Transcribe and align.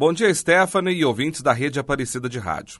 Bom 0.00 0.12
dia, 0.12 0.32
Stephanie 0.32 0.94
e 0.94 1.04
ouvintes 1.04 1.42
da 1.42 1.52
Rede 1.52 1.80
Aparecida 1.80 2.28
de 2.28 2.38
Rádio. 2.38 2.78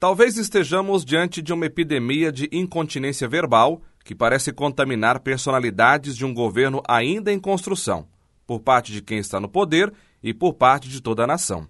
Talvez 0.00 0.36
estejamos 0.36 1.04
diante 1.04 1.40
de 1.40 1.52
uma 1.52 1.66
epidemia 1.66 2.32
de 2.32 2.48
incontinência 2.50 3.28
verbal 3.28 3.80
que 4.04 4.16
parece 4.16 4.52
contaminar 4.52 5.20
personalidades 5.20 6.16
de 6.16 6.24
um 6.24 6.34
governo 6.34 6.82
ainda 6.88 7.32
em 7.32 7.38
construção, 7.38 8.08
por 8.44 8.58
parte 8.58 8.90
de 8.90 9.00
quem 9.00 9.18
está 9.18 9.38
no 9.38 9.48
poder 9.48 9.94
e 10.20 10.34
por 10.34 10.54
parte 10.54 10.88
de 10.88 11.00
toda 11.00 11.22
a 11.22 11.26
nação. 11.28 11.68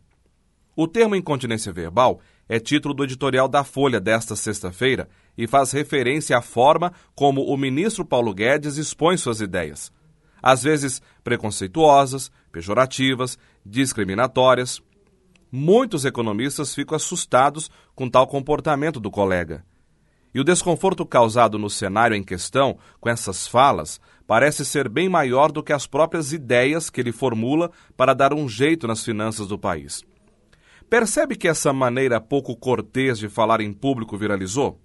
O 0.75 0.89
termo 0.89 1.15
incontinência 1.15 1.75
verbal 1.75 2.19
é 2.49 2.59
título 2.59 2.95
do 2.95 3.05
editorial 3.05 3.49
da 3.49 3.63
Folha 3.65 4.01
desta 4.01 4.35
sexta-feira 4.35 5.11
e 5.37 5.47
faz 5.47 5.73
referência 5.73 6.39
à 6.39 6.41
forma 6.41 6.91
como 7.15 7.43
o 7.43 7.55
ministro 7.59 8.03
Paulo 8.03 8.33
Guedes 8.33 8.79
expõe 8.79 9.19
suas 9.19 9.43
ideias, 9.43 9.93
às 10.43 10.63
vezes 10.63 11.03
preconceituosas, 11.23 12.31
pejorativas, 12.51 13.39
discriminatórias. 13.63 14.86
Muitos 15.51 16.05
economistas 16.05 16.75
ficam 16.75 16.97
assustados 16.97 17.71
com 17.95 18.09
tal 18.11 18.27
comportamento 18.27 18.99
do 18.99 19.11
colega. 19.11 19.65
E 20.35 20.41
o 20.41 20.45
desconforto 20.45 21.07
causado 21.07 21.59
no 21.59 21.71
cenário 21.71 22.17
em 22.17 22.23
questão 22.23 22.77
com 23.01 23.09
essas 23.09 23.47
falas 23.47 24.01
parece 24.27 24.65
ser 24.65 24.89
bem 24.89 25.09
maior 25.09 25.51
do 25.51 25.63
que 25.63 25.73
as 25.73 25.87
próprias 25.87 26.33
ideias 26.33 26.91
que 26.91 27.01
ele 27.01 27.13
formula 27.13 27.71
para 27.97 28.13
dar 28.13 28.35
um 28.35 28.49
jeito 28.49 28.87
nas 28.87 29.05
finanças 29.05 29.47
do 29.47 29.59
país. 29.59 30.05
Percebe 30.91 31.37
que 31.37 31.49
essa 31.49 31.73
maneira 31.73 32.21
pouco 32.21 32.55
cortês 32.55 33.19
de 33.19 33.29
falar 33.29 33.61
em 33.61 33.73
público 33.73 34.17
viralizou? 34.17 34.81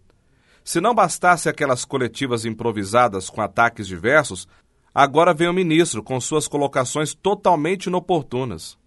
Se 0.64 0.80
não 0.80 0.96
bastasse 0.96 1.50
aquelas 1.50 1.86
coletivas 1.86 2.46
improvisadas 2.46 3.30
com 3.30 3.42
ataques 3.42 3.88
diversos, 3.88 4.48
agora 4.94 5.34
vem 5.34 5.48
o 5.48 5.54
ministro 5.54 6.02
com 6.04 6.20
suas 6.22 6.48
colocações 6.48 7.14
totalmente 7.14 7.88
inoportunas. 7.88 8.80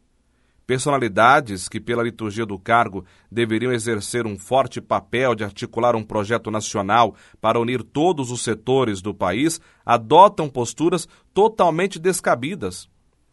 Personalidades 0.67 1.69
que, 1.69 1.79
pela 1.79 2.03
liturgia 2.03 2.47
do 2.47 2.59
cargo, 2.59 3.05
deveriam 3.31 3.73
exercer 3.73 4.27
um 4.27 4.39
forte 4.39 4.81
papel 4.81 5.35
de 5.35 5.45
articular 5.45 5.95
um 5.95 6.03
projeto 6.03 6.51
nacional 6.51 7.15
para 7.41 7.61
unir 7.61 7.83
todos 7.83 8.31
os 8.31 8.43
setores 8.43 9.03
do 9.03 9.13
país, 9.15 9.61
adotam 9.85 10.49
posturas 10.49 11.07
totalmente 11.35 11.99
descabidas. 11.99 12.89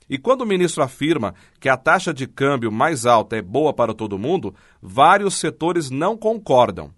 E 0.09 0.17
quando 0.17 0.41
o 0.41 0.45
ministro 0.45 0.83
afirma 0.83 1.33
que 1.57 1.69
a 1.69 1.77
taxa 1.77 2.13
de 2.13 2.27
câmbio 2.27 2.69
mais 2.69 3.05
alta 3.05 3.37
é 3.37 3.41
boa 3.41 3.73
para 3.73 3.93
todo 3.93 4.19
mundo, 4.19 4.53
vários 4.81 5.35
setores 5.35 5.89
não 5.89 6.17
concordam. 6.17 6.91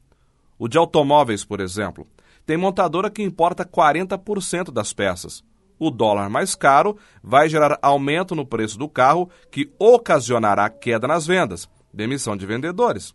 O 0.57 0.67
de 0.67 0.79
automóveis, 0.79 1.45
por 1.45 1.59
exemplo, 1.59 2.07
tem 2.43 2.57
montadora 2.57 3.11
que 3.11 3.21
importa 3.21 3.63
40% 3.63 4.71
das 4.71 4.93
peças. 4.93 5.43
O 5.79 5.89
dólar 5.89 6.29
mais 6.29 6.55
caro 6.55 6.97
vai 7.21 7.49
gerar 7.49 7.77
aumento 7.81 8.35
no 8.35 8.45
preço 8.45 8.77
do 8.77 8.87
carro, 8.87 9.29
que 9.51 9.71
ocasionará 9.77 10.69
queda 10.69 11.07
nas 11.07 11.25
vendas, 11.25 11.69
demissão 11.93 12.37
de 12.37 12.45
vendedores. 12.45 13.13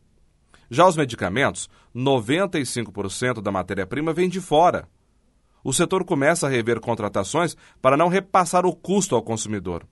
Já 0.71 0.87
os 0.87 0.97
medicamentos, 0.97 1.69
95% 1.95 3.41
da 3.41 3.51
matéria-prima 3.51 4.13
vem 4.13 4.29
de 4.29 4.41
fora 4.41 4.87
o 5.63 5.73
setor 5.73 6.05
começa 6.05 6.47
a 6.47 6.51
rever 6.51 6.81
contratações 6.81 7.57
para 7.83 7.97
não 7.97 8.09
repassar 8.09 8.65
o 8.65 8.75
custo 8.75 9.15
ao 9.15 9.23
consumidor. 9.23 9.87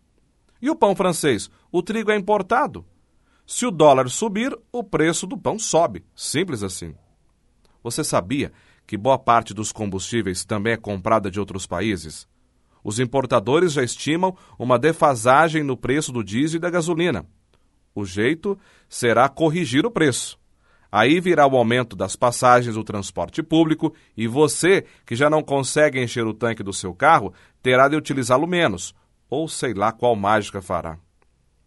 E 0.60 0.70
o 0.70 0.76
pão 0.76 0.96
francês? 0.96 1.50
O 1.70 1.82
trigo 1.82 2.10
é 2.10 2.16
importado. 2.16 2.82
Se 3.46 3.66
o 3.66 3.70
dólar 3.70 4.08
subir, 4.08 4.56
o 4.72 4.82
preço 4.82 5.26
do 5.26 5.36
pão 5.36 5.58
sobe. 5.58 6.04
Simples 6.14 6.62
assim. 6.62 6.94
Você 7.82 8.02
sabia 8.02 8.52
que 8.86 8.96
boa 8.96 9.18
parte 9.18 9.52
dos 9.52 9.70
combustíveis 9.70 10.44
também 10.44 10.72
é 10.72 10.76
comprada 10.76 11.30
de 11.30 11.38
outros 11.38 11.66
países? 11.66 12.26
Os 12.86 13.00
importadores 13.00 13.72
já 13.72 13.82
estimam 13.82 14.36
uma 14.56 14.78
defasagem 14.78 15.64
no 15.64 15.76
preço 15.76 16.12
do 16.12 16.22
diesel 16.22 16.58
e 16.58 16.60
da 16.60 16.70
gasolina. 16.70 17.26
O 17.92 18.04
jeito 18.04 18.56
será 18.88 19.28
corrigir 19.28 19.84
o 19.84 19.90
preço. 19.90 20.38
Aí 20.92 21.18
virá 21.18 21.48
o 21.48 21.56
aumento 21.56 21.96
das 21.96 22.14
passagens 22.14 22.76
do 22.76 22.84
transporte 22.84 23.42
público 23.42 23.92
e 24.16 24.28
você, 24.28 24.84
que 25.04 25.16
já 25.16 25.28
não 25.28 25.42
consegue 25.42 26.00
encher 26.00 26.24
o 26.24 26.32
tanque 26.32 26.62
do 26.62 26.72
seu 26.72 26.94
carro, 26.94 27.34
terá 27.60 27.88
de 27.88 27.96
utilizá-lo 27.96 28.46
menos, 28.46 28.94
ou 29.28 29.48
sei 29.48 29.74
lá 29.74 29.90
qual 29.90 30.14
mágica 30.14 30.62
fará. 30.62 30.96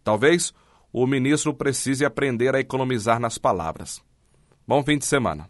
Talvez 0.05 0.53
o 0.89 1.05
ministro 1.05 1.53
precise 1.53 2.05
aprender 2.05 2.55
a 2.55 2.61
economizar 2.61 3.19
nas 3.19 3.37
palavras. 3.37 4.01
Bom 4.65 4.81
fim 4.85 4.97
de 4.97 5.05
semana. 5.05 5.49